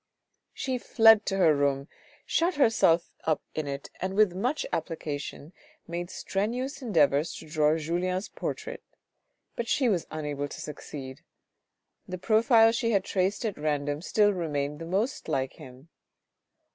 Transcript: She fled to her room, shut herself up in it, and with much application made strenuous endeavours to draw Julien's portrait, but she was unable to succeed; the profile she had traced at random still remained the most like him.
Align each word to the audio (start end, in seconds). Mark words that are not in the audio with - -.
She 0.51 0.79
fled 0.79 1.27
to 1.27 1.37
her 1.37 1.55
room, 1.55 1.87
shut 2.25 2.55
herself 2.55 3.13
up 3.25 3.43
in 3.53 3.67
it, 3.67 3.91
and 4.01 4.15
with 4.15 4.33
much 4.33 4.65
application 4.73 5.53
made 5.87 6.09
strenuous 6.09 6.81
endeavours 6.81 7.35
to 7.35 7.47
draw 7.47 7.77
Julien's 7.77 8.27
portrait, 8.27 8.81
but 9.55 9.67
she 9.67 9.89
was 9.89 10.07
unable 10.09 10.47
to 10.47 10.59
succeed; 10.59 11.21
the 12.07 12.17
profile 12.17 12.71
she 12.71 12.89
had 12.89 13.03
traced 13.03 13.45
at 13.45 13.59
random 13.59 14.01
still 14.01 14.33
remained 14.33 14.79
the 14.79 14.85
most 14.85 15.27
like 15.27 15.53
him. 15.57 15.89